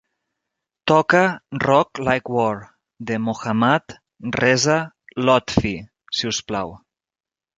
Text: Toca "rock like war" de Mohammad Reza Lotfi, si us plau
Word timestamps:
Toca 0.83 1.39
"rock 1.63 1.99
like 1.99 2.27
war" 2.27 2.75
de 2.99 3.19
Mohammad 3.19 3.83
Reza 4.39 4.79
Lotfi, 5.27 5.75
si 6.11 6.27
us 6.33 6.41
plau 6.49 6.75